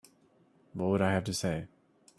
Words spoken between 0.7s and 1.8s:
What would I have to say?